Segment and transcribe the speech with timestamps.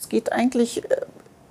[0.00, 0.96] Es geht eigentlich äh,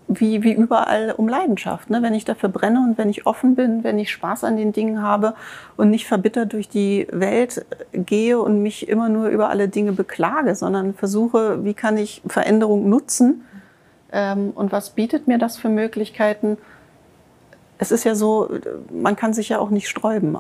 [0.08, 1.92] wie, wie überall um Leidenschaft.
[1.92, 2.02] Ne?
[2.02, 5.04] Wenn ich dafür brenne und wenn ich offen bin, wenn ich Spaß an den Dingen
[5.04, 5.36] habe
[5.78, 9.92] und nicht verbittert durch die Welt äh, gehe und mich immer nur über alle Dinge
[9.92, 13.46] beklage, sondern versuche, wie kann ich Veränderung nutzen
[14.12, 16.58] ähm, und was bietet mir das für Möglichkeiten.
[17.78, 18.50] Es ist ja so,
[18.92, 20.36] man kann sich ja auch nicht sträuben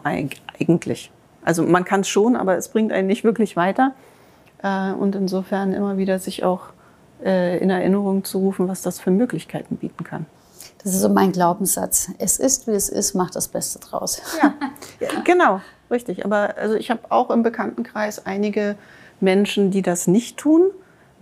[0.57, 1.11] eigentlich.
[1.45, 3.93] Also man kann es schon, aber es bringt einen nicht wirklich weiter.
[4.63, 6.78] Äh, und insofern immer wieder sich auch äh,
[7.21, 10.25] in Erinnerung zu rufen, was das für Möglichkeiten bieten kann.
[10.83, 12.11] Das ist so mein Glaubenssatz.
[12.17, 14.21] Es ist, wie es ist, macht das Beste draus.
[14.99, 16.25] Ja, genau, richtig.
[16.25, 18.75] Aber also ich habe auch im Bekanntenkreis einige
[19.21, 20.71] Menschen, die das nicht tun.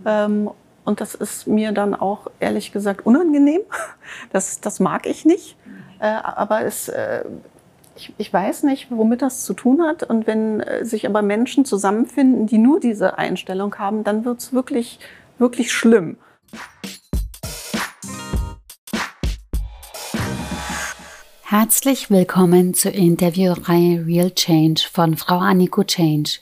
[0.06, 0.50] Ähm,
[0.84, 3.62] und das ist mir dann auch ehrlich gesagt unangenehm.
[4.32, 5.58] Das, das mag ich nicht.
[6.00, 7.26] Äh, aber es, äh,
[7.96, 10.04] ich, ich, weiß nicht, womit das zu tun hat.
[10.04, 14.54] Und wenn äh, sich aber Menschen zusammenfinden, die nur diese Einstellung haben, dann wird es
[14.54, 15.00] wirklich
[15.40, 16.18] wirklich schlimm.
[21.44, 26.40] Herzlich willkommen zur Interviewreihe Real Change von Frau Anniko Change.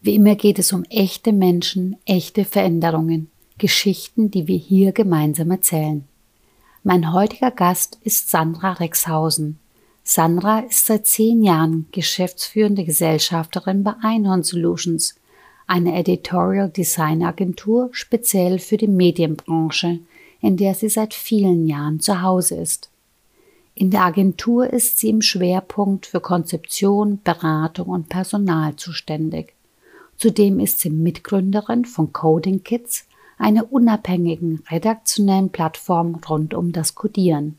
[0.00, 6.04] Wie immer geht es um echte Menschen, echte Veränderungen, Geschichten, die wir hier gemeinsam erzählen.
[6.82, 9.60] Mein heutiger Gast ist Sandra Rexhausen.
[10.02, 15.14] Sandra ist seit zehn Jahren geschäftsführende Gesellschafterin bei Einhorn Solutions
[15.66, 20.00] eine Editorial Design Agentur speziell für die Medienbranche,
[20.40, 22.90] in der sie seit vielen Jahren zu Hause ist.
[23.74, 29.54] In der Agentur ist sie im Schwerpunkt für Konzeption, Beratung und Personal zuständig.
[30.16, 37.58] Zudem ist sie Mitgründerin von Coding Kids, einer unabhängigen redaktionellen Plattform rund um das Codieren.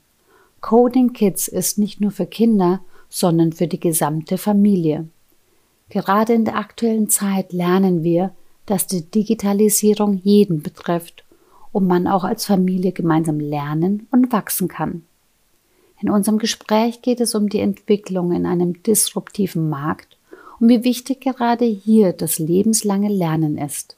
[0.61, 5.07] Coding Kids ist nicht nur für Kinder, sondern für die gesamte Familie.
[5.89, 8.31] Gerade in der aktuellen Zeit lernen wir,
[8.65, 11.23] dass die Digitalisierung jeden betrifft
[11.71, 15.03] und man auch als Familie gemeinsam lernen und wachsen kann.
[16.01, 20.17] In unserem Gespräch geht es um die Entwicklung in einem disruptiven Markt
[20.59, 23.97] und wie wichtig gerade hier das lebenslange Lernen ist.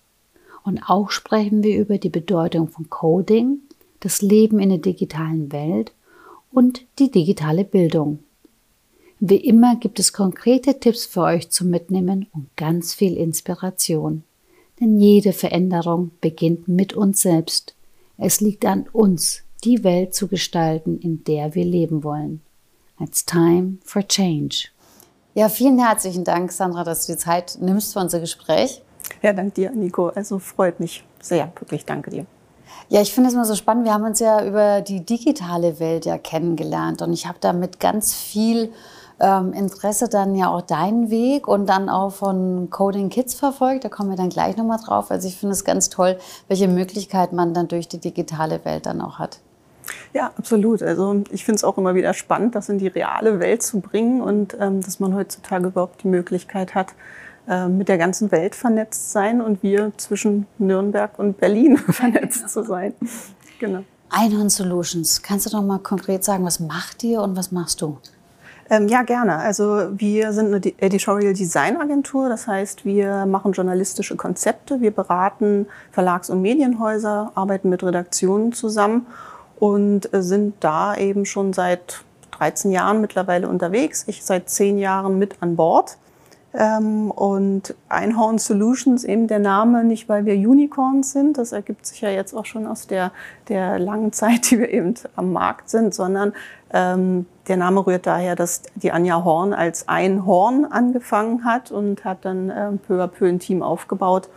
[0.63, 3.59] Und auch sprechen wir über die Bedeutung von Coding,
[4.01, 5.91] das Leben in der digitalen Welt
[6.51, 8.19] und die digitale Bildung.
[9.19, 14.23] Wie immer gibt es konkrete Tipps für euch zum Mitnehmen und ganz viel Inspiration.
[14.79, 17.73] Denn jede Veränderung beginnt mit uns selbst.
[18.17, 22.41] Es liegt an uns, die Welt zu gestalten, in der wir leben wollen.
[22.99, 24.67] It's time for change.
[25.33, 28.81] Ja, vielen herzlichen Dank, Sandra, dass du die Zeit nimmst für unser Gespräch.
[29.23, 30.09] Ja, danke dir, Nico.
[30.09, 31.51] Also freut mich sehr.
[31.59, 32.25] Wirklich danke dir.
[32.89, 33.85] Ja, ich finde es mal so spannend.
[33.85, 38.13] Wir haben uns ja über die digitale Welt ja kennengelernt und ich habe damit ganz
[38.13, 38.71] viel
[39.19, 43.83] ähm, Interesse dann ja auch deinen Weg und dann auch von Coding Kids verfolgt.
[43.83, 45.11] Da kommen wir dann gleich nochmal drauf.
[45.11, 46.17] Also ich finde es ganz toll,
[46.47, 49.39] welche Möglichkeit man dann durch die digitale Welt dann auch hat.
[50.13, 50.83] Ja, absolut.
[50.83, 54.21] Also ich finde es auch immer wieder spannend, das in die reale Welt zu bringen
[54.21, 56.93] und ähm, dass man heutzutage überhaupt die Möglichkeit hat,
[57.47, 62.63] äh, mit der ganzen Welt vernetzt sein und wir zwischen Nürnberg und Berlin vernetzt zu
[62.63, 62.93] sein.
[63.59, 63.83] Genau.
[64.09, 65.21] Einhorn Solutions.
[65.21, 67.97] Kannst du doch mal konkret sagen, was macht ihr und was machst du?
[68.69, 69.37] Ähm, ja, gerne.
[69.37, 72.27] Also wir sind eine Editorial Design Agentur.
[72.27, 74.81] Das heißt, wir machen journalistische Konzepte.
[74.81, 79.07] Wir beraten Verlags- und Medienhäuser, arbeiten mit Redaktionen zusammen
[79.59, 84.03] und äh, sind da eben schon seit 13 Jahren mittlerweile unterwegs.
[84.07, 85.97] Ich seit 10 Jahren mit an Bord.
[86.53, 92.01] Ähm, und Einhorn Solutions, eben der Name, nicht weil wir Unicorns sind, das ergibt sich
[92.01, 93.11] ja jetzt auch schon aus der,
[93.49, 96.33] der langen Zeit, die wir eben am Markt sind, sondern
[96.73, 102.25] der Name rührt daher, dass die Anja Horn als ein Horn angefangen hat und hat
[102.25, 104.27] dann äh, peu à peu ein Team aufgebaut.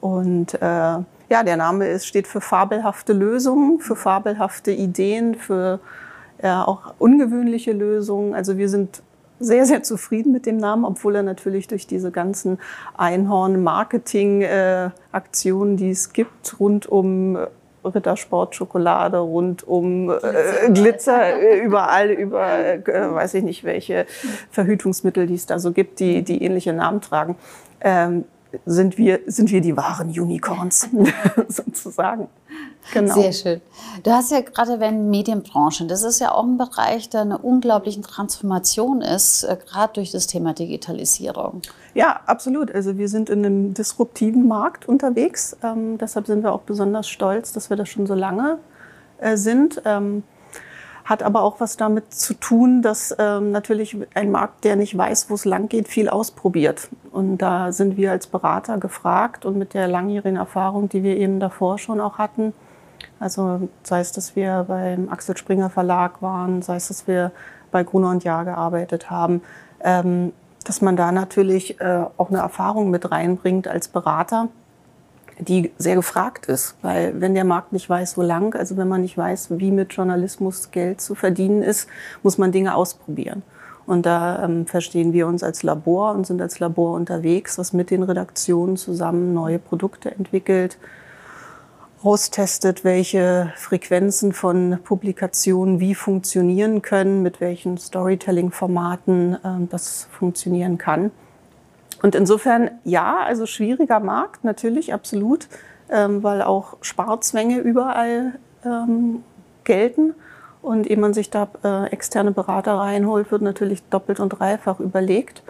[0.00, 5.80] Und äh, ja, der Name ist, steht für fabelhafte Lösungen, für fabelhafte Ideen, für
[6.38, 8.34] äh, auch ungewöhnliche Lösungen.
[8.34, 9.02] Also wir sind
[9.40, 12.58] sehr, sehr zufrieden mit dem Namen, obwohl er natürlich durch diese ganzen
[12.96, 17.38] Einhorn-Marketing-Aktionen, die es gibt, rund um
[17.84, 24.06] äh, Rittersport-Schokolade, rund um Glitzer, äh, Glitzer äh, überall, über äh, weiß ich nicht welche
[24.50, 27.36] Verhütungsmittel, die es da so gibt, die, die ähnliche Namen tragen.
[27.80, 28.24] Ähm,
[28.66, 30.88] sind wir, sind wir die wahren Unicorns
[31.48, 32.28] sozusagen.
[32.92, 33.14] Genau.
[33.14, 33.60] Sehr schön.
[34.02, 35.86] Du hast ja gerade erwähnt Medienbranche.
[35.86, 40.26] Das ist ja auch ein Bereich, der eine unglaubliche Transformation ist, äh, gerade durch das
[40.26, 41.62] Thema Digitalisierung.
[41.94, 42.74] Ja, absolut.
[42.74, 45.56] Also wir sind in einem disruptiven Markt unterwegs.
[45.62, 48.58] Ähm, deshalb sind wir auch besonders stolz, dass wir das schon so lange
[49.18, 49.80] äh, sind.
[49.84, 50.24] Ähm,
[51.04, 55.30] hat aber auch was damit zu tun, dass ähm, natürlich ein Markt, der nicht weiß,
[55.30, 56.88] wo es lang geht, viel ausprobiert.
[57.10, 61.40] Und da sind wir als Berater gefragt und mit der langjährigen Erfahrung, die wir eben
[61.40, 62.54] davor schon auch hatten,
[63.20, 67.32] Also sei es, dass wir beim Axel Springer Verlag waren, sei es, dass wir
[67.70, 69.42] bei Gruner und Jahr gearbeitet haben,
[69.80, 70.32] ähm,
[70.64, 74.48] dass man da natürlich äh, auch eine Erfahrung mit reinbringt als Berater,
[75.38, 76.76] die sehr gefragt ist.
[76.82, 79.92] Weil wenn der Markt nicht weiß, wo lang, also wenn man nicht weiß, wie mit
[79.92, 81.88] Journalismus Geld zu verdienen ist,
[82.22, 83.42] muss man Dinge ausprobieren.
[83.86, 87.90] Und da ähm, verstehen wir uns als Labor und sind als Labor unterwegs, was mit
[87.90, 90.78] den Redaktionen zusammen neue Produkte entwickelt,
[92.02, 101.10] austestet, welche Frequenzen von Publikationen wie funktionieren können, mit welchen Storytelling-Formaten äh, das funktionieren kann.
[102.02, 105.46] Und insofern, ja, also schwieriger Markt, natürlich, absolut,
[105.88, 108.32] ähm, weil auch Sparzwänge überall
[108.64, 109.22] ähm,
[109.64, 110.14] gelten.
[110.60, 115.42] Und ehe man sich da äh, externe Berater reinholt, wird natürlich doppelt und dreifach überlegt.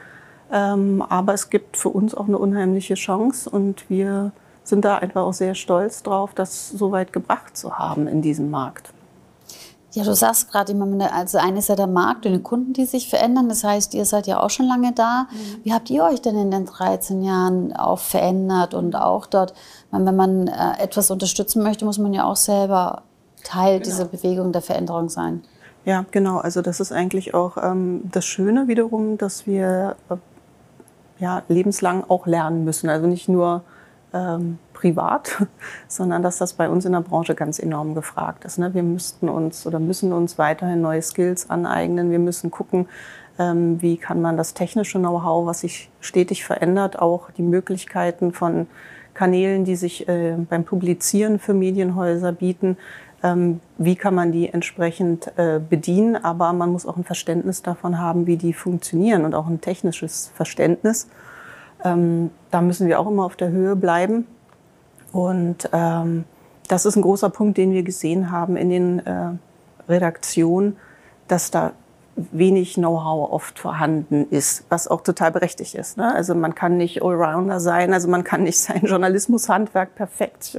[0.51, 4.33] Ähm, aber es gibt für uns auch eine unheimliche Chance und wir
[4.65, 8.51] sind da einfach auch sehr stolz drauf, das so weit gebracht zu haben in diesem
[8.51, 8.93] Markt.
[9.95, 12.87] Ja, du sagst gerade immer, also eines ist ja der Markt und die Kunden, die
[12.87, 13.51] sich verändern.
[13.51, 15.27] Das heißt, ihr seid ja auch schon lange da.
[15.31, 15.65] Mhm.
[15.65, 19.53] Wie habt ihr euch denn in den 13 Jahren auch verändert und auch dort,
[19.91, 23.03] wenn man äh, etwas unterstützen möchte, muss man ja auch selber
[23.45, 23.85] Teil genau.
[23.85, 25.43] dieser Bewegung der Veränderung sein.
[25.85, 26.39] Ja, genau.
[26.39, 30.17] Also das ist eigentlich auch ähm, das Schöne wiederum, dass wir äh,
[31.19, 32.89] ja, lebenslang auch lernen müssen.
[32.89, 33.63] Also nicht nur
[34.13, 35.47] ähm, privat,
[35.89, 38.59] sondern dass das bei uns in der Branche ganz enorm gefragt ist.
[38.59, 38.75] Ne?
[38.75, 42.11] Wir müssten uns oder müssen uns weiterhin neue Skills aneignen.
[42.11, 42.89] Wir müssen gucken,
[43.39, 48.67] ähm, wie kann man das technische Know-how, was sich stetig verändert, auch die Möglichkeiten von
[49.15, 52.77] Kanälen, die sich äh, beim Publizieren für Medienhäuser bieten,
[53.23, 56.17] ähm, wie kann man die entsprechend äh, bedienen.
[56.17, 60.33] Aber man muss auch ein Verständnis davon haben, wie die funktionieren und auch ein technisches
[60.35, 61.09] Verständnis.
[61.85, 64.27] Ähm, da müssen wir auch immer auf der Höhe bleiben.
[65.13, 66.25] Und ähm,
[66.69, 69.31] das ist ein großer Punkt, den wir gesehen haben in den äh,
[69.89, 70.77] Redaktionen,
[71.29, 71.73] dass da
[72.15, 75.97] wenig Know-how oft vorhanden ist, was auch total berechtigt ist.
[75.97, 76.15] Ne?
[76.15, 80.59] Also man kann nicht Allrounder sein, also man kann nicht sein Journalismushandwerk perfekt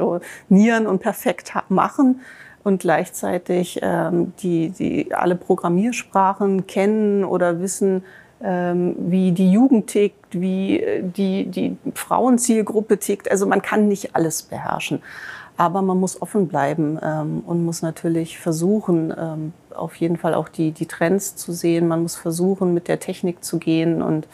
[0.49, 2.21] nieren und perfekt machen
[2.63, 8.03] und gleichzeitig ähm, die, die alle Programmiersprachen kennen oder wissen,
[8.43, 13.31] wie die Jugend tickt, wie äh, die, die Frauenzielgruppe tickt.
[13.31, 15.01] Also man kann nicht alles beherrschen.
[15.55, 20.49] Aber man muss offen bleiben ähm, und muss natürlich versuchen, ähm, auf jeden Fall auch
[20.49, 21.87] die, die Trends zu sehen.
[21.87, 24.01] Man muss versuchen, mit der Technik zu gehen.
[24.01, 24.27] Und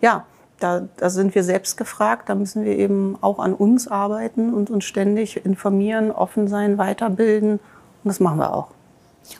[0.00, 0.26] ja,
[0.60, 2.28] da, da sind wir selbst gefragt.
[2.28, 7.52] Da müssen wir eben auch an uns arbeiten und uns ständig informieren, offen sein, weiterbilden.
[7.52, 7.60] Und
[8.04, 8.73] das machen wir auch.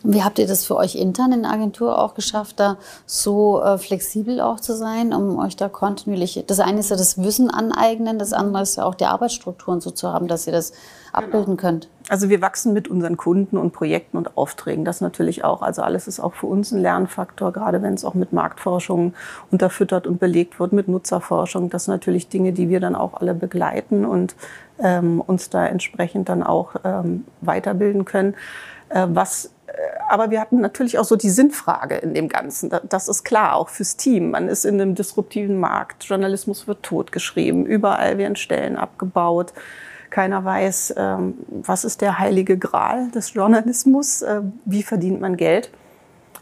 [0.03, 2.77] Und wie habt ihr das für euch intern in der Agentur auch geschafft, da
[3.07, 7.23] so äh, flexibel auch zu sein, um euch da kontinuierlich, das eine ist ja das
[7.23, 10.73] Wissen aneignen, das andere ist ja auch die Arbeitsstrukturen so zu haben, dass ihr das
[11.13, 11.69] abbilden genau.
[11.69, 11.89] könnt?
[12.09, 14.85] Also wir wachsen mit unseren Kunden und Projekten und Aufträgen.
[14.85, 15.63] Das natürlich auch.
[15.63, 19.15] Also alles ist auch für uns ein Lernfaktor, gerade wenn es auch mit Marktforschung
[19.51, 21.71] unterfüttert und belegt wird, mit Nutzerforschung.
[21.71, 24.35] Das sind natürlich Dinge, die wir dann auch alle begleiten und
[24.79, 28.35] ähm, uns da entsprechend dann auch ähm, weiterbilden können.
[28.91, 29.51] Äh, was
[30.09, 32.71] aber wir hatten natürlich auch so die Sinnfrage in dem Ganzen.
[32.89, 34.31] Das ist klar, auch fürs Team.
[34.31, 36.05] Man ist in einem disruptiven Markt.
[36.05, 37.67] Journalismus wird totgeschrieben.
[37.67, 39.53] Überall werden Stellen abgebaut.
[40.11, 44.23] Keiner weiß, ähm, was ist der heilige Gral des Journalismus?
[44.23, 45.71] Äh, wie verdient man Geld?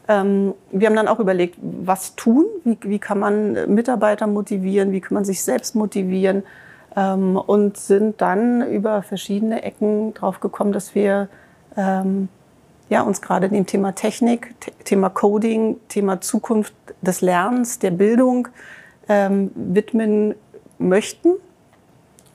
[0.08, 2.44] Ähm, wir haben dann auch überlegt, was tun?
[2.64, 4.92] Wie, wie kann man Mitarbeiter motivieren?
[4.92, 6.42] Wie kann man sich selbst motivieren?
[6.94, 11.28] Ähm, und sind dann über verschiedene Ecken drauf gekommen, dass wir
[12.92, 18.48] ja, uns gerade dem Thema Technik, Thema Coding, Thema Zukunft des Lernens, der Bildung
[19.08, 20.34] ähm, widmen
[20.76, 21.30] möchten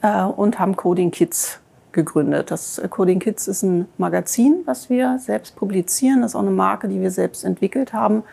[0.01, 1.59] äh, und haben Coding Kids
[1.91, 2.49] gegründet.
[2.49, 6.23] Das äh, Coding Kids ist ein Magazin, was wir selbst publizieren.
[6.23, 8.23] Das ist auch eine Marke, die wir selbst entwickelt haben.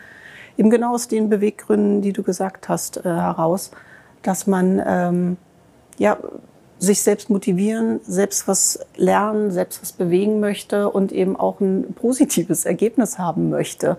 [0.57, 3.69] Eben genau aus den Beweggründen, die du gesagt hast, äh, heraus,
[4.23, 5.37] dass man ähm,
[5.99, 6.17] ja,
[6.79, 12.65] sich selbst motivieren, selbst was lernen, selbst was bewegen möchte und eben auch ein positives
[12.65, 13.97] Ergebnis haben möchte.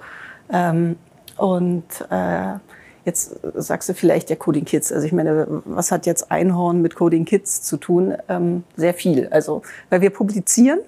[0.52, 0.97] Ähm,
[1.37, 2.54] und äh,
[3.04, 4.92] jetzt sagst du vielleicht der Coding Kids.
[4.92, 8.14] Also ich meine, was hat jetzt Einhorn mit Coding Kids zu tun?
[8.28, 9.28] Ähm, sehr viel.
[9.28, 10.80] Also, weil wir publizieren,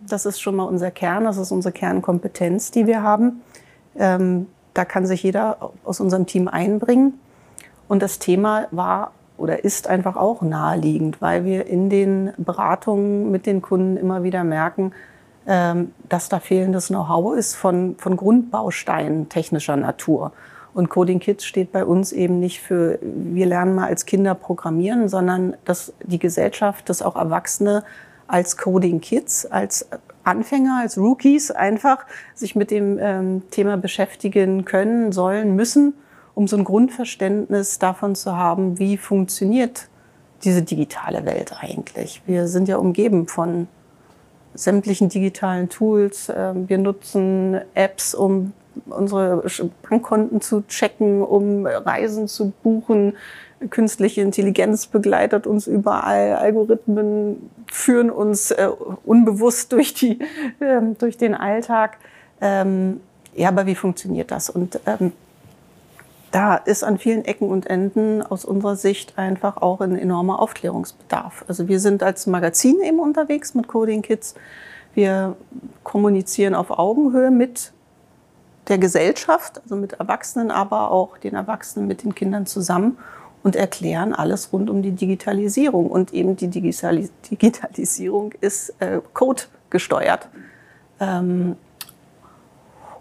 [0.00, 3.42] das ist schon mal unser Kern, das ist unsere Kernkompetenz, die wir haben.
[3.96, 7.18] Ähm, da kann sich jeder aus unserem Team einbringen.
[7.88, 13.46] Und das Thema war oder ist einfach auch naheliegend, weil wir in den Beratungen mit
[13.46, 14.92] den Kunden immer wieder merken,
[15.46, 20.32] ähm, dass da fehlendes Know-how ist von, von Grundbausteinen technischer Natur.
[20.74, 25.08] Und Coding Kids steht bei uns eben nicht für, wir lernen mal als Kinder programmieren,
[25.08, 27.82] sondern dass die Gesellschaft, dass auch Erwachsene
[28.26, 29.88] als Coding Kids, als
[30.24, 35.94] Anfänger, als Rookies einfach sich mit dem ähm, Thema beschäftigen können, sollen, müssen,
[36.36, 39.88] um so ein Grundverständnis davon zu haben, wie funktioniert
[40.44, 42.22] diese digitale Welt eigentlich.
[42.26, 43.68] Wir sind ja umgeben von
[44.54, 46.30] sämtlichen digitalen Tools.
[46.34, 48.52] Ähm, wir nutzen Apps, um
[48.84, 49.44] unsere
[49.88, 53.14] Bankkonten zu checken, um Reisen zu buchen.
[53.70, 56.34] Künstliche Intelligenz begleitet uns überall.
[56.34, 58.68] Algorithmen führen uns äh,
[59.06, 60.18] unbewusst durch, die,
[60.60, 61.96] äh, durch den Alltag.
[62.42, 63.00] Ähm,
[63.34, 64.50] ja, aber wie funktioniert das?
[64.50, 65.12] Und ähm,
[66.36, 71.46] da ist an vielen Ecken und Enden aus unserer Sicht einfach auch ein enormer Aufklärungsbedarf.
[71.48, 74.34] Also wir sind als Magazin eben unterwegs mit Coding Kids.
[74.92, 75.34] Wir
[75.82, 77.72] kommunizieren auf Augenhöhe mit
[78.68, 82.98] der Gesellschaft, also mit Erwachsenen, aber auch den Erwachsenen mit den Kindern zusammen
[83.42, 85.90] und erklären alles rund um die Digitalisierung.
[85.90, 90.28] Und eben die Digitalisierung ist äh, Code gesteuert.
[91.00, 91.56] Ähm,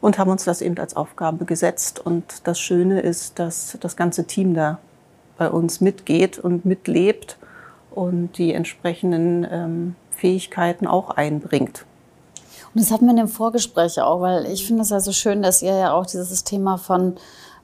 [0.06, 2.00] und haben uns das eben als Aufgabe gesetzt.
[2.00, 4.78] Und das Schöne ist, dass das ganze Team da
[5.36, 7.40] bei uns mitgeht und mitlebt
[7.90, 11.86] und die entsprechenden ähm, Fähigkeiten auch einbringt.
[12.76, 15.42] Und das hatten wir in dem Vorgespräch auch, weil ich finde es ja so schön,
[15.42, 17.16] dass ihr ja auch dieses Thema von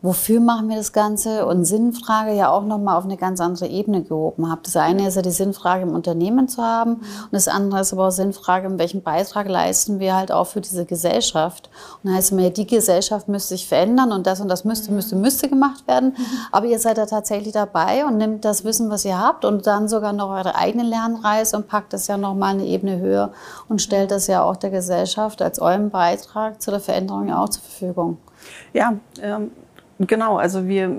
[0.01, 4.01] wofür machen wir das Ganze und Sinnfrage ja auch nochmal auf eine ganz andere Ebene
[4.01, 4.65] gehoben habt.
[4.67, 8.07] Das eine ist ja die Sinnfrage im Unternehmen zu haben und das andere ist aber
[8.07, 11.69] auch Sinnfrage, in welchen Beitrag leisten wir halt auch für diese Gesellschaft.
[12.01, 14.91] Und dann heißt es mir, die Gesellschaft müsste sich verändern und das und das müsste,
[14.91, 16.15] müsste, müsste gemacht werden.
[16.51, 19.87] Aber ihr seid da tatsächlich dabei und nimmt das Wissen, was ihr habt und dann
[19.87, 23.31] sogar noch eure eigene Lernreise und packt das ja nochmal eine Ebene höher
[23.69, 27.61] und stellt das ja auch der Gesellschaft als euren Beitrag zu der Veränderung auch zur
[27.61, 28.17] Verfügung.
[28.73, 29.51] Ja, ähm
[30.07, 30.95] Genau, also wir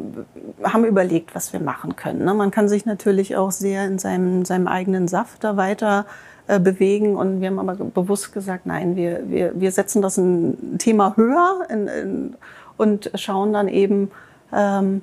[0.62, 2.24] haben überlegt, was wir machen können.
[2.24, 2.34] Ne?
[2.34, 6.06] Man kann sich natürlich auch sehr in seinem, seinem eigenen Saft da weiter
[6.46, 10.78] äh, bewegen und wir haben aber bewusst gesagt, nein, wir, wir, wir setzen das ein
[10.78, 12.36] Thema höher in, in,
[12.76, 14.10] und schauen dann eben,
[14.52, 15.02] ähm,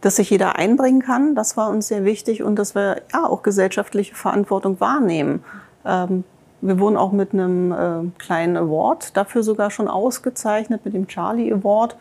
[0.00, 1.34] dass sich jeder einbringen kann.
[1.34, 5.44] Das war uns sehr wichtig und dass wir ja auch gesellschaftliche Verantwortung wahrnehmen.
[5.84, 6.24] Ähm,
[6.60, 11.52] wir wurden auch mit einem äh, kleinen Award dafür sogar schon ausgezeichnet, mit dem Charlie
[11.52, 11.96] Award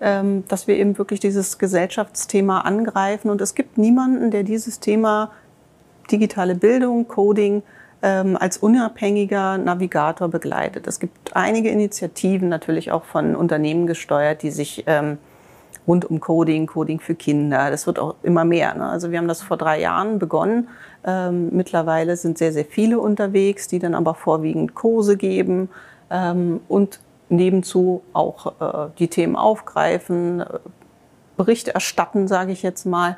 [0.00, 3.30] dass wir eben wirklich dieses Gesellschaftsthema angreifen.
[3.30, 5.30] Und es gibt niemanden, der dieses Thema
[6.10, 7.62] digitale Bildung, Coding
[8.02, 10.86] ähm, als unabhängiger Navigator begleitet.
[10.86, 15.16] Es gibt einige Initiativen, natürlich auch von Unternehmen gesteuert, die sich ähm,
[15.86, 18.74] rund um Coding, Coding für Kinder, das wird auch immer mehr.
[18.74, 18.86] Ne?
[18.86, 20.68] Also wir haben das vor drei Jahren begonnen.
[21.06, 25.68] Ähm, mittlerweile sind sehr, sehr viele unterwegs, die dann aber vorwiegend Kurse geben
[26.10, 30.46] ähm, und nebenzu auch äh, die Themen aufgreifen, äh,
[31.36, 33.16] Bericht erstatten, sage ich jetzt mal.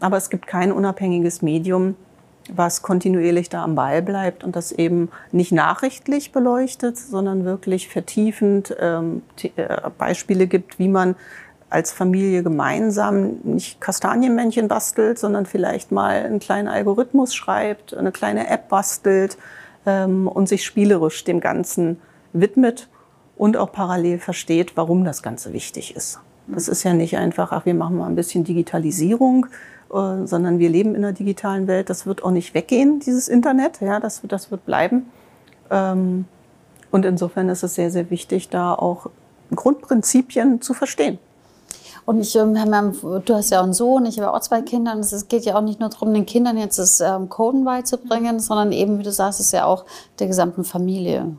[0.00, 1.94] Aber es gibt kein unabhängiges Medium,
[2.52, 8.74] was kontinuierlich da am Ball bleibt und das eben nicht nachrichtlich beleuchtet, sondern wirklich vertiefend
[8.80, 9.22] ähm,
[9.56, 11.14] äh, Beispiele gibt, wie man
[11.70, 18.50] als Familie gemeinsam nicht Kastanienmännchen bastelt, sondern vielleicht mal einen kleinen Algorithmus schreibt, eine kleine
[18.50, 19.38] App bastelt
[19.86, 21.98] ähm, und sich spielerisch dem Ganzen
[22.34, 22.88] widmet
[23.36, 26.20] und auch parallel versteht, warum das Ganze wichtig ist.
[26.46, 29.46] Das ist ja nicht einfach, ach, wir machen mal ein bisschen Digitalisierung,
[29.92, 31.90] äh, sondern wir leben in einer digitalen Welt.
[31.90, 33.80] Das wird auch nicht weggehen, dieses Internet.
[33.80, 35.06] Ja, das, das wird bleiben.
[35.70, 36.26] Ähm,
[36.90, 39.08] und insofern ist es sehr, sehr wichtig, da auch
[39.54, 41.18] Grundprinzipien zu verstehen.
[42.04, 44.92] Und ich, ähm, du hast ja auch einen Sohn, ich habe auch zwei Kinder.
[44.92, 48.40] Und es geht ja auch nicht nur darum, den Kindern jetzt das ähm, Coden beizubringen,
[48.40, 49.84] sondern eben, wie du sagst, es ist ja auch
[50.18, 51.36] der gesamten Familie.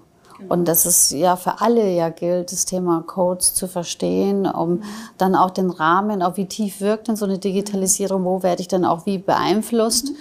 [0.49, 4.83] Und dass es ja für alle ja gilt, das Thema Codes zu verstehen, um
[5.17, 8.67] dann auch den Rahmen, auch wie tief wirkt denn so eine Digitalisierung, wo werde ich
[8.67, 10.11] dann auch wie beeinflusst,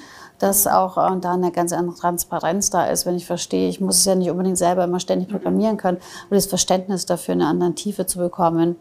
[0.43, 3.99] dass auch äh, da eine ganz andere Transparenz da ist, wenn ich verstehe, ich muss
[3.99, 7.75] es ja nicht unbedingt selber immer ständig programmieren können, aber das Verständnis dafür eine andere
[7.75, 8.77] Tiefe zu bekommen.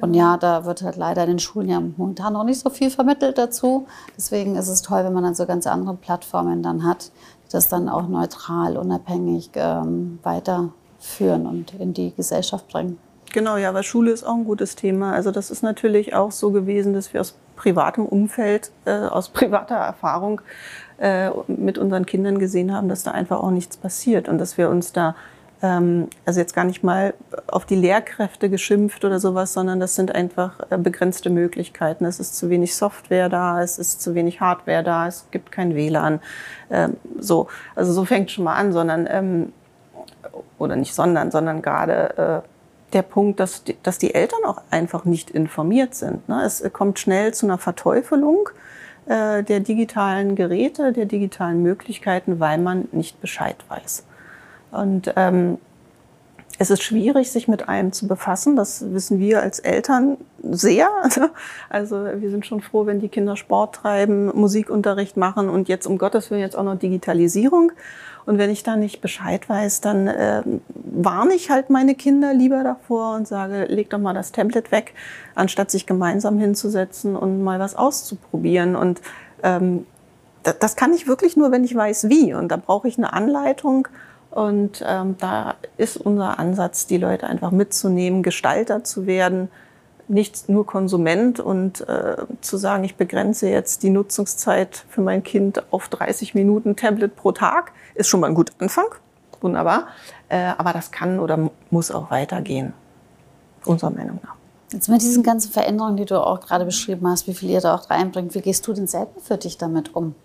[0.00, 2.90] Und ja, da wird halt leider in den Schulen ja momentan noch nicht so viel
[2.90, 3.86] vermittelt dazu.
[4.16, 7.12] Deswegen ist es toll, wenn man dann so ganz andere Plattformen dann hat,
[7.54, 12.98] das dann auch neutral, unabhängig ähm, weiterführen und in die Gesellschaft bringen.
[13.32, 15.12] Genau, ja, weil Schule ist auch ein gutes Thema.
[15.12, 19.76] Also das ist natürlich auch so gewesen, dass wir aus privatem Umfeld, äh, aus privater
[19.76, 20.40] Erfahrung
[20.98, 24.68] äh, mit unseren Kindern gesehen haben, dass da einfach auch nichts passiert und dass wir
[24.68, 25.16] uns da
[25.66, 27.14] also jetzt gar nicht mal
[27.46, 32.04] auf die Lehrkräfte geschimpft oder sowas, sondern das sind einfach äh, begrenzte Möglichkeiten.
[32.04, 35.74] Es ist zu wenig Software da, es ist zu wenig Hardware da, es gibt kein
[35.74, 36.20] WLAN.
[36.70, 39.52] Ähm, so, also so fängt schon mal an, sondern ähm,
[40.58, 42.48] oder nicht sondern, sondern gerade äh,
[42.92, 46.28] der Punkt, dass die, dass die Eltern auch einfach nicht informiert sind.
[46.28, 46.42] Ne?
[46.44, 48.48] Es kommt schnell zu einer Verteufelung
[49.06, 54.04] äh, der digitalen Geräte, der digitalen Möglichkeiten, weil man nicht Bescheid weiß.
[54.74, 55.58] Und ähm,
[56.58, 58.54] es ist schwierig, sich mit einem zu befassen.
[58.56, 60.88] Das wissen wir als Eltern sehr.
[61.68, 65.98] Also wir sind schon froh, wenn die Kinder Sport treiben, Musikunterricht machen und jetzt um
[65.98, 67.72] Gottes Willen jetzt auch noch Digitalisierung.
[68.26, 70.42] Und wenn ich da nicht Bescheid weiß, dann äh,
[70.74, 74.94] warne ich halt meine Kinder lieber davor und sage, leg doch mal das Tablet weg,
[75.34, 78.76] anstatt sich gemeinsam hinzusetzen und mal was auszuprobieren.
[78.76, 79.02] Und
[79.42, 79.86] ähm,
[80.42, 82.32] das kann ich wirklich nur, wenn ich weiß, wie.
[82.34, 83.88] Und da brauche ich eine Anleitung.
[84.34, 89.48] Und ähm, da ist unser Ansatz, die Leute einfach mitzunehmen, Gestalter zu werden,
[90.08, 95.62] nicht nur Konsument und äh, zu sagen, ich begrenze jetzt die Nutzungszeit für mein Kind
[95.72, 98.86] auf 30 Minuten Tablet pro Tag, ist schon mal ein guter Anfang.
[99.40, 99.86] Wunderbar.
[100.28, 102.72] Äh, aber das kann oder muss auch weitergehen,
[103.64, 104.34] unserer Meinung nach.
[104.72, 107.76] Jetzt mit diesen ganzen Veränderungen, die du auch gerade beschrieben hast, wie viel ihr da
[107.76, 110.16] auch reinbringt, wie gehst du denn selber für dich damit um?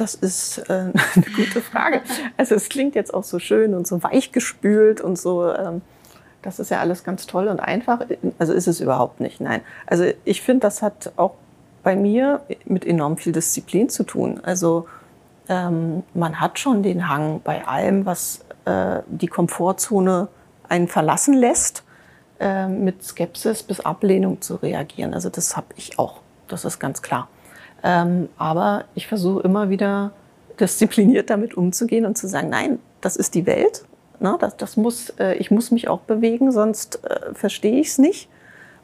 [0.00, 2.00] Das ist äh, eine gute Frage.
[2.38, 5.52] Also es klingt jetzt auch so schön und so weichgespült und so.
[5.52, 5.82] Ähm,
[6.40, 8.00] das ist ja alles ganz toll und einfach.
[8.38, 9.42] Also ist es überhaupt nicht.
[9.42, 9.60] Nein.
[9.86, 11.34] Also ich finde, das hat auch
[11.82, 14.40] bei mir mit enorm viel Disziplin zu tun.
[14.42, 14.88] Also
[15.50, 20.28] ähm, man hat schon den Hang bei allem, was äh, die Komfortzone
[20.66, 21.84] einen verlassen lässt,
[22.38, 25.12] äh, mit Skepsis bis Ablehnung zu reagieren.
[25.12, 26.20] Also das habe ich auch.
[26.48, 27.28] Das ist ganz klar.
[27.82, 30.12] Ähm, aber ich versuche immer wieder
[30.58, 33.84] diszipliniert damit umzugehen und zu sagen, nein, das ist die Welt
[34.20, 34.36] Ne?
[34.38, 38.28] Das, das muss, äh, ich muss mich auch bewegen, sonst äh, verstehe ich es nicht.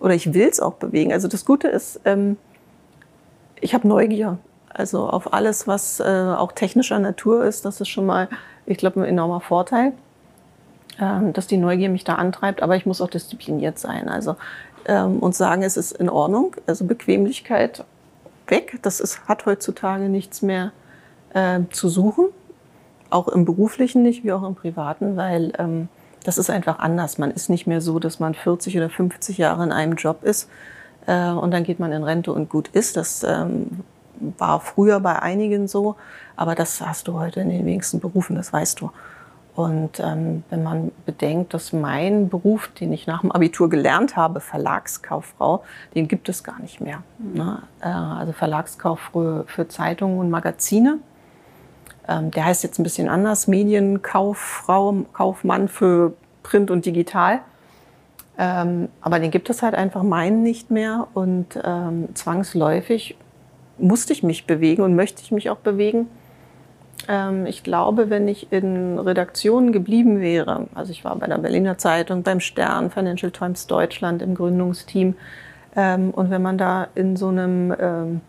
[0.01, 1.13] Oder ich will es auch bewegen.
[1.13, 2.37] Also das Gute ist, ähm,
[3.61, 4.39] ich habe Neugier.
[4.69, 8.29] Also auf alles, was äh, auch technischer Natur ist, das ist schon mal,
[8.67, 9.93] ich glaube, ein enormer Vorteil,
[11.01, 12.63] ähm, dass die Neugier mich da antreibt.
[12.63, 14.09] Aber ich muss auch diszipliniert sein.
[14.09, 14.37] Also
[14.87, 16.57] ähm, und sagen, es ist in Ordnung.
[16.67, 17.85] Also Bequemlichkeit
[18.49, 18.79] weg.
[18.83, 20.73] Das ist, hat heutzutage nichts mehr
[21.35, 22.27] äh, zu suchen
[23.11, 25.89] auch im beruflichen nicht, wie auch im privaten, weil ähm,
[26.25, 27.19] das ist einfach anders.
[27.19, 30.49] Man ist nicht mehr so, dass man 40 oder 50 Jahre in einem Job ist
[31.07, 32.97] äh, und dann geht man in Rente und gut ist.
[32.97, 33.81] Das ähm,
[34.39, 35.97] war früher bei einigen so,
[36.37, 38.91] aber das hast du heute in den wenigsten Berufen, das weißt du.
[39.57, 44.41] Und ähm, wenn man bedenkt, dass mein Beruf, den ich nach dem Abitur gelernt habe,
[44.41, 45.65] Verlagskauffrau,
[45.95, 47.03] den gibt es gar nicht mehr.
[47.19, 47.63] Ne?
[47.81, 50.99] Äh, also Verlagskauf für, für Zeitungen und Magazine
[52.09, 57.41] ähm, der heißt jetzt ein bisschen anders, Medienkauffrau, Kaufmann für Print und Digital.
[58.39, 63.17] Ähm, aber den gibt es halt einfach meinen nicht mehr und ähm, zwangsläufig
[63.79, 66.09] musste ich mich bewegen und möchte ich mich auch bewegen.
[67.09, 71.79] Ähm, ich glaube, wenn ich in Redaktionen geblieben wäre, also ich war bei der Berliner
[71.79, 75.15] Zeitung, beim Stern, Financial Times Deutschland im Gründungsteam,
[75.77, 78.21] ähm, und wenn man da in so einem ähm,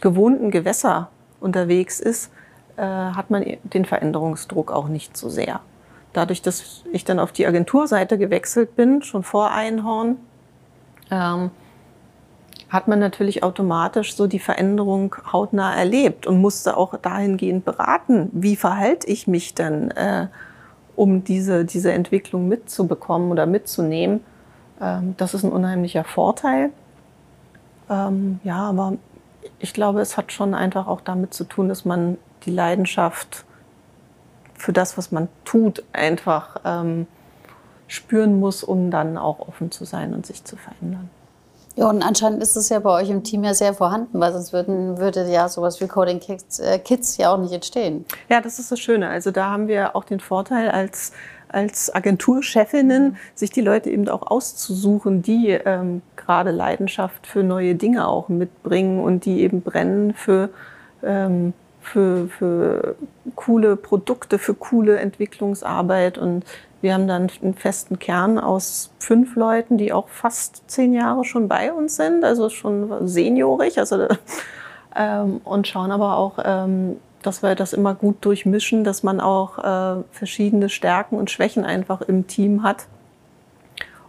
[0.00, 1.08] gewohnten Gewässer
[1.40, 2.32] unterwegs ist,
[2.76, 5.60] äh, hat man den Veränderungsdruck auch nicht so sehr.
[6.12, 10.16] Dadurch, dass ich dann auf die Agenturseite gewechselt bin, schon vor Einhorn,
[12.68, 18.56] hat man natürlich automatisch so die Veränderung hautnah erlebt und musste auch dahingehend beraten, wie
[18.56, 20.26] verhalte ich mich denn, äh,
[20.96, 24.20] um diese, diese Entwicklung mitzubekommen oder mitzunehmen.
[24.80, 26.70] Ähm, das ist ein unheimlicher Vorteil.
[27.88, 28.94] Ähm, ja, aber
[29.60, 33.44] ich glaube, es hat schon einfach auch damit zu tun, dass man die Leidenschaft
[34.54, 37.06] für das, was man tut, einfach ähm,
[37.86, 41.10] spüren muss, um dann auch offen zu sein und sich zu verändern.
[41.76, 44.52] Ja, und anscheinend ist es ja bei euch im Team ja sehr vorhanden, weil sonst
[44.52, 48.06] würden, würde ja sowas wie Coding Kids, äh, Kids ja auch nicht entstehen.
[48.30, 49.08] Ja, das ist das Schöne.
[49.08, 51.12] Also da haben wir auch den Vorteil als,
[51.48, 53.16] als Agenturchefinnen, mhm.
[53.34, 59.04] sich die Leute eben auch auszusuchen, die ähm, gerade Leidenschaft für neue Dinge auch mitbringen
[59.04, 60.48] und die eben brennen für
[61.02, 61.52] ähm,
[61.86, 62.96] für, für
[63.36, 66.18] coole Produkte, für coole Entwicklungsarbeit.
[66.18, 66.44] Und
[66.86, 71.48] wir haben dann einen festen Kern aus fünf Leuten, die auch fast zehn Jahre schon
[71.48, 73.80] bei uns sind, also schon seniorig.
[73.80, 74.06] Also,
[74.96, 79.58] ähm, und schauen aber auch, ähm, dass wir das immer gut durchmischen, dass man auch
[79.58, 82.86] äh, verschiedene Stärken und Schwächen einfach im Team hat.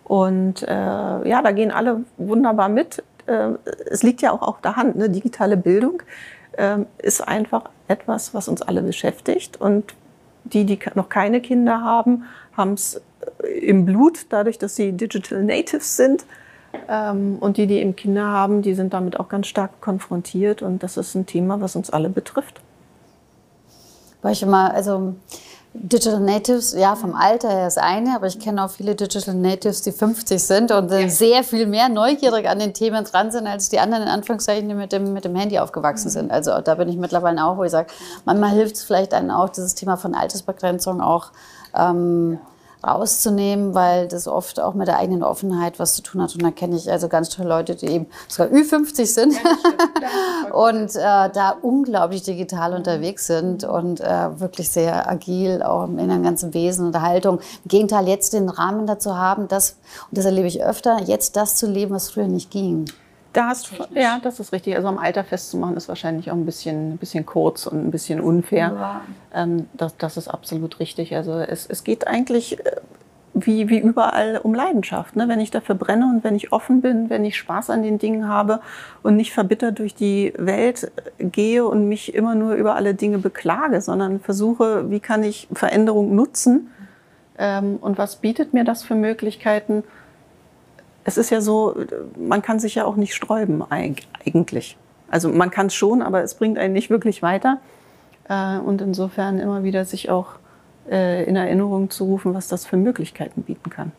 [0.04, 0.68] Und äh,
[1.28, 3.04] ja, da gehen alle wunderbar mit.
[3.26, 3.54] Äh,
[3.90, 5.10] es liegt ja auch auf der Hand, ne?
[5.10, 6.04] digitale Bildung
[6.60, 9.60] ähm, ist einfach etwas, was uns alle beschäftigt.
[9.60, 9.96] Und
[10.54, 12.26] die, die noch keine Kinder haben,
[12.58, 13.02] haben es
[13.44, 16.26] äh, im Blut, dadurch, dass sie Digital Natives sind.
[16.90, 20.62] Ähm, und die, die eben Kinder haben, die sind damit auch ganz stark konfrontiert.
[20.62, 22.60] Und das ist ein Thema, was uns alle betrifft.
[24.22, 25.14] Weil ich immer, also
[25.74, 29.82] Digital Natives, ja, vom Alter her ist eine, aber ich kenne auch viele Digital Natives,
[29.84, 31.08] die 50 sind und ja.
[31.08, 34.76] sehr viel mehr neugierig an den Themen dran sind, als die anderen in Anführungszeichen, die
[34.76, 36.32] mit dem, mit dem Handy aufgewachsen sind.
[36.32, 37.90] Also da bin ich mittlerweile auch, wo ich sage,
[38.26, 41.32] manchmal hilft es vielleicht einem auch, dieses Thema von Altersbegrenzung auch
[41.78, 42.40] ähm,
[42.86, 46.36] rauszunehmen, weil das oft auch mit der eigenen Offenheit was zu tun hat.
[46.36, 50.96] Und da kenne ich also ganz tolle Leute, die eben sogar Ü50 sind ja, und
[50.96, 56.54] äh, da unglaublich digital unterwegs sind und äh, wirklich sehr agil, auch in einem ganzen
[56.54, 57.40] Wesen und der Haltung.
[57.66, 59.78] Im Gegenteil, jetzt den Rahmen dazu haben, das,
[60.10, 62.86] und das erlebe ich öfter, jetzt das zu leben, was früher nicht ging.
[63.38, 64.76] Da hast, ja, das ist richtig.
[64.76, 68.20] Also am Alter festzumachen ist wahrscheinlich auch ein bisschen, ein bisschen kurz und ein bisschen
[68.20, 68.74] unfair.
[68.74, 69.02] Ja.
[69.32, 71.16] Ähm, das, das ist absolut richtig.
[71.16, 72.78] Also es, es geht eigentlich äh,
[73.36, 75.16] wie, wie überall um Leidenschaft.
[75.16, 75.28] Ne?
[75.28, 78.28] Wenn ich dafür brenne und wenn ich offen bin, wenn ich Spaß an den Dingen
[78.28, 78.60] habe
[79.04, 83.20] und nicht verbittert durch die Welt äh, gehe und mich immer nur über alle Dinge
[83.20, 86.72] beklage, sondern versuche, wie kann ich Veränderung nutzen
[87.38, 89.84] ähm, und was bietet mir das für Möglichkeiten
[91.08, 91.74] es ist ja so,
[92.18, 94.78] man kann sich ja auch nicht sträuben eigentlich.
[95.10, 97.62] Also man kann es schon, aber es bringt einen nicht wirklich weiter.
[98.28, 100.34] Äh, und insofern immer wieder sich auch
[100.92, 103.94] äh, in Erinnerung zu rufen, was das für Möglichkeiten bieten kann.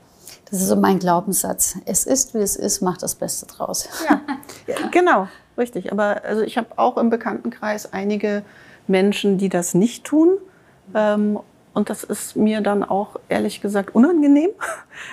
[0.51, 1.79] Das ist so mein Glaubenssatz.
[1.87, 3.89] Es ist, wie es ist, macht das Beste draus.
[4.07, 4.21] Ja,
[4.67, 5.91] ja genau, richtig.
[5.93, 8.43] Aber also ich habe auch im Bekanntenkreis einige
[8.87, 10.37] Menschen, die das nicht tun.
[10.95, 11.41] Ähm,
[11.73, 14.51] und das ist mir dann auch ehrlich gesagt unangenehm.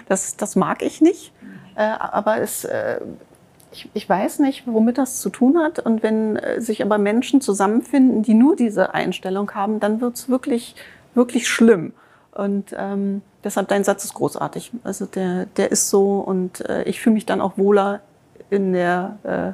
[0.09, 1.31] Das, das mag ich nicht.
[1.75, 2.99] Äh, aber es, äh,
[3.71, 5.79] ich, ich, weiß nicht, womit das zu tun hat.
[5.79, 10.29] Und wenn äh, sich aber Menschen zusammenfinden, die nur diese Einstellung haben, dann wird es
[10.29, 10.75] wirklich,
[11.13, 11.93] wirklich schlimm.
[12.31, 14.71] Und ähm, deshalb dein Satz ist großartig.
[14.83, 18.01] Also der, der ist so und äh, ich fühle mich dann auch wohler
[18.49, 19.53] in der äh,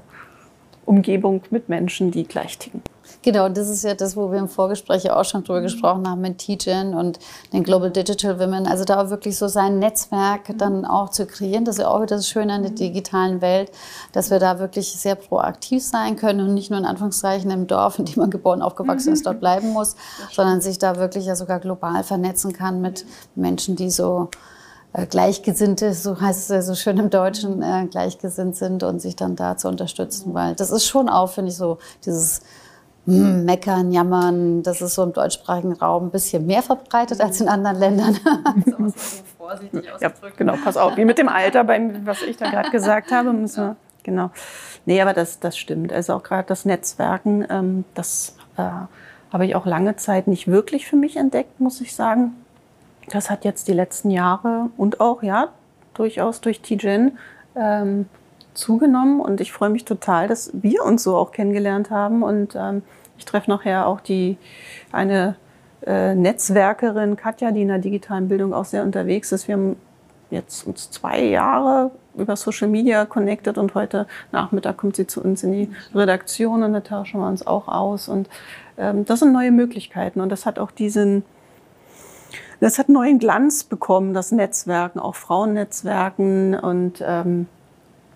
[0.85, 2.81] Umgebung mit Menschen, die gleich ticken.
[3.23, 6.21] Genau, das ist ja das, wo wir im Vorgespräch ja auch schon drüber gesprochen haben
[6.21, 7.19] mit TGen und
[7.53, 8.65] den Global Digital Women.
[8.65, 11.63] Also da wirklich so sein Netzwerk dann auch zu kreieren.
[11.63, 13.71] Das ist ja auch wieder das Schöne an der digitalen Welt,
[14.11, 17.99] dass wir da wirklich sehr proaktiv sein können und nicht nur in Anführungszeichen im Dorf,
[17.99, 19.95] in dem man geboren, aufgewachsen ist, dort bleiben muss,
[20.31, 23.05] sondern sich da wirklich ja sogar global vernetzen kann mit
[23.35, 24.29] Menschen, die so
[24.93, 29.15] äh, Gleichgesinnte, so heißt es ja so schön im Deutschen, äh, gleichgesinnt sind und sich
[29.15, 32.41] dann da zu unterstützen, weil das ist schon auch, finde ich, so dieses
[33.05, 37.79] Meckern, Jammern, das ist so im deutschsprachigen Raum ein bisschen mehr verbreitet als in anderen
[37.79, 38.17] Ländern.
[38.45, 38.93] also,
[39.37, 43.11] vorsichtig ja, genau, pass auf, wie mit dem Alter, beim, was ich da gerade gesagt
[43.11, 44.29] habe, müssen wir, genau.
[44.85, 45.91] Nee, aber das, das stimmt.
[45.91, 48.61] Also auch gerade das Netzwerken, ähm, das äh,
[49.33, 52.35] habe ich auch lange Zeit nicht wirklich für mich entdeckt, muss ich sagen.
[53.09, 55.49] Das hat jetzt die letzten Jahre und auch, ja,
[55.95, 57.17] durchaus durch TGen
[57.55, 58.07] ähm,
[58.53, 62.23] zugenommen und ich freue mich total, dass wir uns so auch kennengelernt haben.
[62.23, 62.83] Und ähm,
[63.17, 64.37] ich treffe nachher auch die
[64.91, 65.35] eine
[65.85, 69.47] äh, Netzwerkerin Katja, die in der digitalen Bildung auch sehr unterwegs ist.
[69.47, 69.75] Wir haben
[70.29, 75.43] jetzt uns zwei Jahre über Social Media connected und heute Nachmittag kommt sie zu uns
[75.43, 78.09] in die Redaktion und da tauschen wir uns auch aus.
[78.09, 78.29] Und
[78.77, 81.23] ähm, das sind neue Möglichkeiten und das hat auch diesen
[82.61, 86.53] das hat neuen Glanz bekommen, das Netzwerken, auch Frauennetzwerken.
[86.53, 87.47] Und ähm,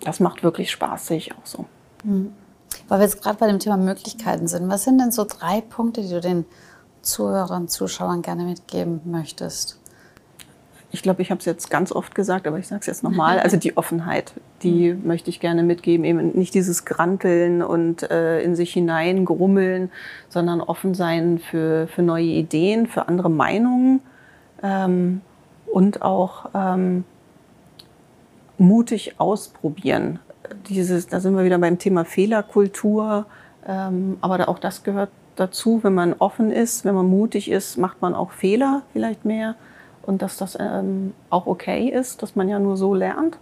[0.05, 1.65] das macht wirklich Spaß, sehe ich auch so.
[2.03, 2.33] Mhm.
[2.87, 6.01] Weil wir jetzt gerade bei dem Thema Möglichkeiten sind, was sind denn so drei Punkte,
[6.01, 6.45] die du den
[7.01, 9.79] Zuhörern, Zuschauern gerne mitgeben möchtest?
[10.91, 13.39] Ich glaube, ich habe es jetzt ganz oft gesagt, aber ich sage es jetzt nochmal.
[13.39, 15.05] Also die Offenheit, die mhm.
[15.07, 16.05] möchte ich gerne mitgeben.
[16.05, 19.91] Eben nicht dieses Granteln und äh, in sich hinein grummeln,
[20.29, 24.01] sondern offen sein für, für neue Ideen, für andere Meinungen
[24.63, 25.21] ähm,
[25.65, 27.03] und auch ähm,
[28.57, 30.19] mutig ausprobieren.
[30.67, 33.25] Dieses, da sind wir wieder beim Thema Fehlerkultur,
[33.67, 38.01] ähm, aber auch das gehört dazu, wenn man offen ist, wenn man mutig ist, macht
[38.01, 39.55] man auch Fehler vielleicht mehr
[40.03, 43.37] und dass das ähm, auch okay ist, dass man ja nur so lernt.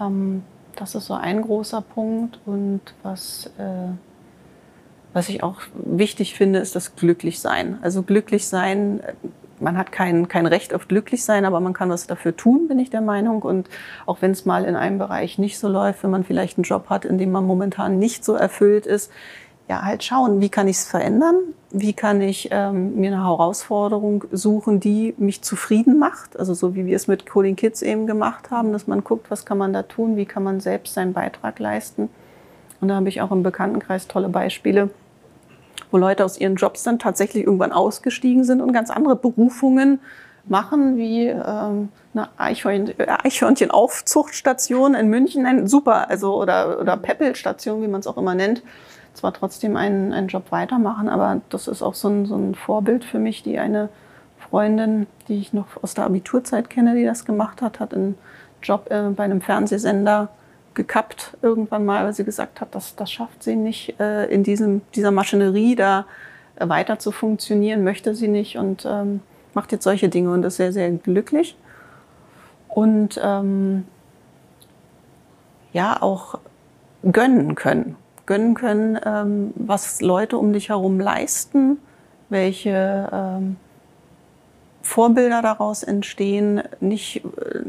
[0.00, 0.42] Ähm,
[0.76, 3.92] das ist so ein großer Punkt und was, äh,
[5.12, 7.78] was ich auch wichtig finde, ist das Glücklichsein.
[7.82, 9.00] Also Glücklichsein
[9.60, 12.90] man hat kein, kein Recht auf Glücklichsein, aber man kann was dafür tun, bin ich
[12.90, 13.42] der Meinung.
[13.42, 13.68] Und
[14.06, 16.88] auch wenn es mal in einem Bereich nicht so läuft, wenn man vielleicht einen Job
[16.88, 19.10] hat, in dem man momentan nicht so erfüllt ist,
[19.68, 21.36] ja, halt schauen, wie kann ich es verändern?
[21.70, 26.38] Wie kann ich ähm, mir eine Herausforderung suchen, die mich zufrieden macht?
[26.38, 29.44] Also so wie wir es mit Cooling Kids eben gemacht haben, dass man guckt, was
[29.44, 32.08] kann man da tun, wie kann man selbst seinen Beitrag leisten.
[32.80, 34.88] Und da habe ich auch im Bekanntenkreis tolle Beispiele,
[35.90, 40.00] wo Leute aus ihren Jobs dann tatsächlich irgendwann ausgestiegen sind und ganz andere Berufungen
[40.46, 48.00] machen, wie ähm, eine Eichhörnchen-Aufzuchtstation in München, ein super, also oder, oder Peppel-Station, wie man
[48.00, 48.62] es auch immer nennt.
[49.14, 53.04] Zwar trotzdem einen, einen Job weitermachen, aber das ist auch so ein, so ein Vorbild
[53.04, 53.88] für mich, die eine
[54.38, 58.16] Freundin, die ich noch aus der Abiturzeit kenne, die das gemacht hat, hat einen
[58.62, 60.28] Job äh, bei einem Fernsehsender
[60.78, 64.80] gekappt irgendwann mal, weil sie gesagt hat, das, das schafft sie nicht äh, in diesem,
[64.94, 66.06] dieser Maschinerie da
[66.58, 69.20] weiter zu funktionieren, möchte sie nicht und ähm,
[69.54, 71.56] macht jetzt solche Dinge und ist sehr, sehr glücklich.
[72.68, 73.84] Und ähm,
[75.72, 76.38] ja, auch
[77.10, 77.96] gönnen können.
[78.26, 81.78] Gönnen können, ähm, was Leute um dich herum leisten,
[82.28, 83.56] welche ähm,
[84.82, 87.62] Vorbilder daraus entstehen, nicht äh,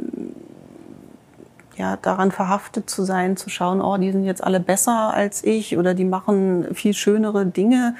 [1.79, 5.77] ja, daran verhaftet zu sein, zu schauen, oh, die sind jetzt alle besser als ich
[5.77, 7.95] oder die machen viel schönere Dinge,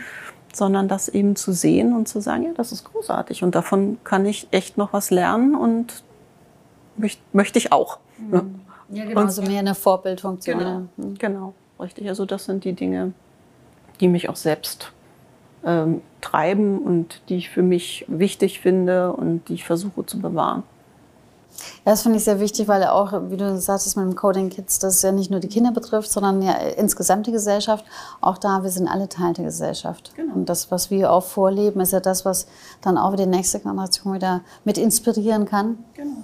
[0.53, 4.25] sondern das eben zu sehen und zu sagen, ja, das ist großartig und davon kann
[4.25, 6.03] ich echt noch was lernen und
[6.97, 7.99] möcht, möchte ich auch.
[8.17, 8.59] Mhm.
[8.89, 10.59] Ja, genau, und, so mehr eine Vorbildfunktion.
[10.59, 11.17] Genau, mhm.
[11.17, 12.09] genau, richtig.
[12.09, 13.13] Also das sind die Dinge,
[14.01, 14.91] die mich auch selbst
[15.63, 20.63] ähm, treiben und die ich für mich wichtig finde und die ich versuche zu bewahren.
[21.85, 24.79] Ja, das finde ich sehr wichtig, weil auch, wie du sagtest mit dem Coding Kids,
[24.79, 27.85] das ja nicht nur die Kinder betrifft, sondern ja insgesamt die Gesellschaft.
[28.21, 30.11] Auch da, wir sind alle Teil der Gesellschaft.
[30.15, 30.33] Genau.
[30.33, 32.47] Und das, was wir auch vorleben, ist ja das, was
[32.81, 35.83] dann auch die nächste Generation wieder mit inspirieren kann.
[35.93, 36.23] Genau.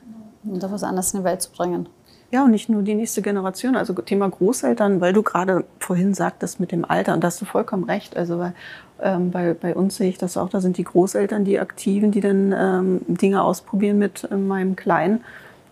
[0.00, 0.54] genau.
[0.54, 1.88] Und da was anderes in die Welt zu bringen.
[2.34, 6.58] Ja, und nicht nur die nächste Generation, also Thema Großeltern, weil du gerade vorhin sagtest
[6.58, 8.16] mit dem Alter, und da hast du vollkommen recht.
[8.16, 8.54] Also weil,
[9.00, 12.20] ähm, bei, bei uns sehe ich das auch, da sind die Großeltern die Aktiven, die
[12.20, 15.22] dann ähm, Dinge ausprobieren mit äh, meinem Kleinen.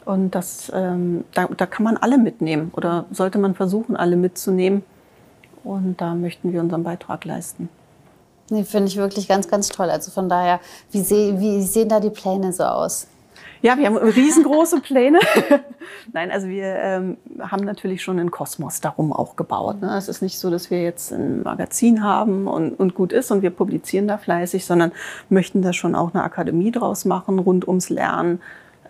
[0.05, 4.85] Und das, ähm, da, da kann man alle mitnehmen oder sollte man versuchen, alle mitzunehmen.
[5.65, 7.71] Und da möchten wir unseren Beitrag leisten.
[8.51, 9.91] Nee, finde ich wirklich ganz, ganz toll.
[9.91, 10.61] Also von daher,
[10.93, 13.09] wie, seh, wie sehen da die Pläne so aus?
[13.63, 15.21] Ja, wir haben riesengroße Pläne.
[16.13, 19.81] Nein, also wir ähm, haben natürlich schon einen Kosmos darum auch gebaut.
[19.81, 19.97] Ne?
[19.97, 23.43] Es ist nicht so, dass wir jetzt ein Magazin haben und, und gut ist und
[23.43, 24.91] wir publizieren da fleißig, sondern
[25.29, 28.41] möchten da schon auch eine Akademie draus machen, rund ums Lernen,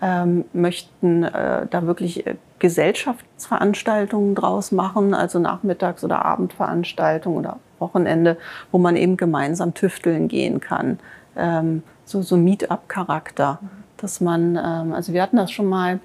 [0.00, 8.38] ähm, möchten äh, da wirklich äh, Gesellschaftsveranstaltungen draus machen, also Nachmittags- oder Abendveranstaltungen oder Wochenende,
[8.70, 10.98] wo man eben gemeinsam tüfteln gehen kann.
[11.36, 13.58] Ähm, so, so Meetup-Charakter.
[13.60, 16.00] Mhm dass man, ähm, also wir hatten das schon mal,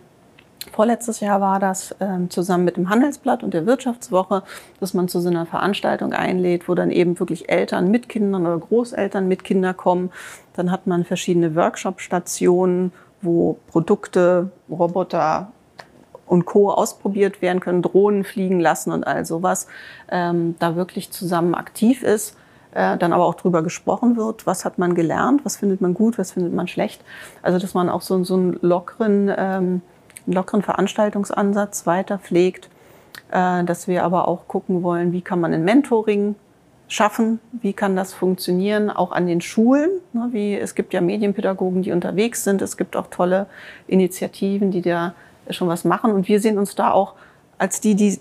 [0.71, 4.43] vorletztes Jahr war das, ähm, zusammen mit dem Handelsblatt und der Wirtschaftswoche,
[4.79, 8.59] dass man zu so einer Veranstaltung einlädt, wo dann eben wirklich Eltern mit Kindern oder
[8.59, 10.11] Großeltern mit Kindern kommen.
[10.53, 15.51] Dann hat man verschiedene Workshop-Stationen, wo Produkte, Roboter,
[16.27, 16.69] und Co.
[16.71, 19.67] ausprobiert werden können, Drohnen fliegen lassen und all sowas,
[20.11, 22.35] ähm, da wirklich zusammen aktiv ist
[22.77, 26.19] äh, dann aber auch drüber gesprochen wird, was hat man gelernt, was findet man gut,
[26.19, 27.01] was findet man schlecht.
[27.41, 29.81] Also dass man auch so, so einen lockeren, ähm,
[30.27, 32.69] lockeren Veranstaltungsansatz weiter pflegt,
[33.31, 36.35] äh, dass wir aber auch gucken wollen, wie kann man ein Mentoring
[36.87, 39.89] schaffen, wie kann das funktionieren, auch an den Schulen.
[40.13, 43.47] Ne, wie, es gibt ja Medienpädagogen, die unterwegs sind, es gibt auch tolle
[43.87, 45.15] Initiativen, die da
[45.49, 46.11] schon was machen.
[46.11, 47.15] Und wir sehen uns da auch
[47.57, 48.19] als die, die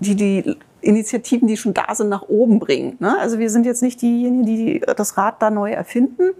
[0.00, 2.96] die, die Initiativen, die schon da sind, nach oben bringen.
[3.00, 3.18] Ne?
[3.18, 6.30] Also wir sind jetzt nicht diejenigen, die das Rad da neu erfinden,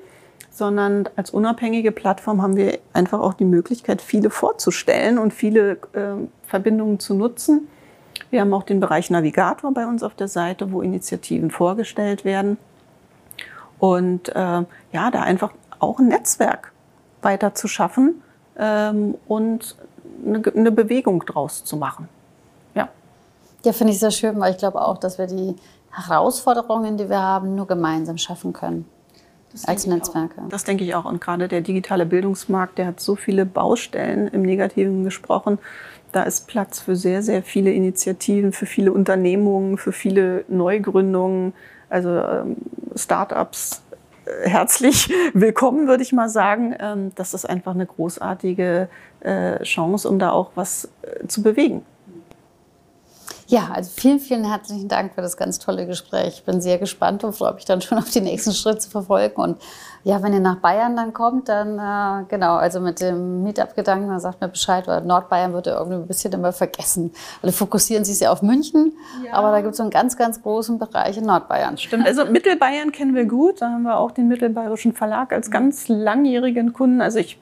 [0.50, 6.14] sondern als unabhängige Plattform haben wir einfach auch die Möglichkeit, viele vorzustellen und viele äh,
[6.46, 7.68] Verbindungen zu nutzen.
[8.30, 12.58] Wir haben auch den Bereich Navigator bei uns auf der Seite, wo Initiativen vorgestellt werden.
[13.78, 16.72] Und äh, ja, da einfach auch ein Netzwerk
[17.22, 18.22] weiter zu schaffen
[18.58, 19.76] ähm, und
[20.24, 22.08] eine, eine Bewegung draus zu machen.
[23.68, 25.54] Ja, finde ich sehr schön, weil ich glaube auch, dass wir die
[25.90, 28.86] Herausforderungen, die wir haben, nur gemeinsam schaffen können.
[29.66, 30.40] als Netzwerke.
[30.48, 31.04] Das denke ich auch.
[31.04, 35.58] Und gerade der digitale Bildungsmarkt, der hat so viele Baustellen im Negativen gesprochen.
[36.12, 41.52] Da ist Platz für sehr, sehr viele Initiativen, für viele Unternehmungen, für viele Neugründungen,
[41.90, 42.56] also ähm,
[42.96, 43.82] Startups
[44.24, 46.74] äh, herzlich willkommen, würde ich mal sagen.
[46.80, 48.88] Ähm, das ist einfach eine großartige
[49.20, 51.84] äh, Chance, um da auch was äh, zu bewegen.
[53.50, 56.34] Ja, also vielen, vielen herzlichen Dank für das ganz tolle Gespräch.
[56.34, 59.40] Ich bin sehr gespannt und freue mich dann schon auf die nächsten Schritte zu verfolgen.
[59.40, 59.56] Und
[60.04, 64.20] ja, wenn ihr nach Bayern dann kommt, dann äh, genau, also mit dem Meetup-Gedanken, dann
[64.20, 67.10] sagt mir Bescheid, weil Nordbayern wird ja irgendwie ein bisschen immer vergessen.
[67.40, 68.92] Alle fokussieren sich sehr auf München,
[69.24, 69.32] ja.
[69.32, 71.78] aber da gibt es so einen ganz, ganz großen Bereich in Nordbayern.
[71.78, 73.62] Stimmt, also Mittelbayern kennen wir gut.
[73.62, 77.00] Da haben wir auch den Mittelbayerischen Verlag als ganz langjährigen Kunden.
[77.00, 77.40] Also ich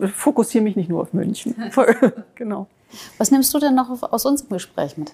[0.00, 1.56] äh, fokussiere mich nicht nur auf München.
[2.36, 2.68] genau.
[3.18, 5.12] Was nimmst du denn noch aus unserem Gespräch mit?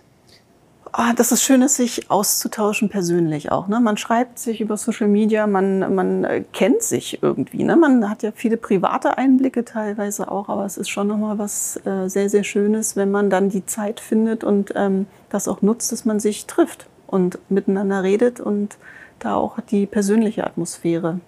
[0.93, 3.69] Ah, das ist schön, sich auszutauschen persönlich auch.
[3.69, 3.79] Ne?
[3.81, 7.63] Man schreibt sich über Social Media, man, man äh, kennt sich irgendwie.
[7.63, 7.77] Ne?
[7.77, 12.09] Man hat ja viele private Einblicke teilweise auch, aber es ist schon nochmal was äh,
[12.09, 16.05] sehr, sehr Schönes, wenn man dann die Zeit findet und ähm, das auch nutzt, dass
[16.05, 18.77] man sich trifft und miteinander redet und
[19.19, 21.21] da auch die persönliche Atmosphäre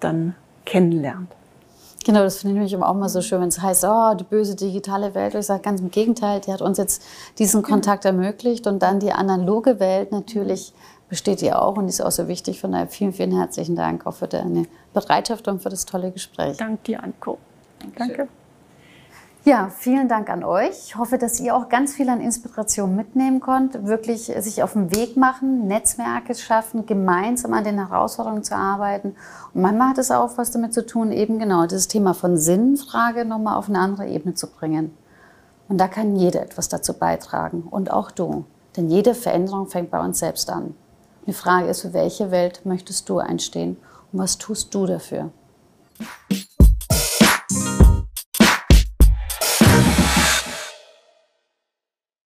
[0.00, 0.34] dann
[0.64, 1.30] kennenlernt.
[2.04, 4.56] Genau, das finde ich nämlich auch mal so schön, wenn es heißt, oh, die böse
[4.56, 5.34] digitale Welt.
[5.34, 7.02] Ich sage ganz im Gegenteil, die hat uns jetzt
[7.38, 10.72] diesen Kontakt ermöglicht und dann die analoge Welt natürlich
[11.08, 12.60] besteht ja auch und ist auch so wichtig.
[12.60, 16.56] Von daher vielen, vielen herzlichen Dank auch für deine Bereitschaft und für das tolle Gespräch.
[16.56, 17.38] Dank dir, Anko.
[17.96, 18.28] Danke.
[19.44, 20.86] Ja, vielen Dank an euch.
[20.86, 24.94] Ich hoffe, dass ihr auch ganz viel an Inspiration mitnehmen konnt, wirklich sich auf den
[24.94, 29.16] Weg machen, Netzwerke schaffen, gemeinsam an den Herausforderungen zu arbeiten.
[29.52, 33.24] Und manchmal hat es auch was damit zu tun, eben genau das Thema von Sinnfrage
[33.24, 34.96] nochmal auf eine andere Ebene zu bringen.
[35.68, 38.44] Und da kann jeder etwas dazu beitragen und auch du.
[38.76, 40.76] Denn jede Veränderung fängt bei uns selbst an.
[41.26, 43.76] Die Frage ist, für welche Welt möchtest du einstehen
[44.12, 45.30] und was tust du dafür?